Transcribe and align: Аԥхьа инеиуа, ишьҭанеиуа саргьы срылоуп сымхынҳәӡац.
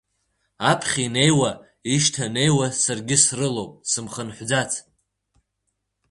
Аԥхьа 0.71 1.01
инеиуа, 1.05 1.51
ишьҭанеиуа 1.93 2.67
саргьы 2.81 3.17
срылоуп 3.23 3.71
сымхынҳәӡац. 3.91 4.71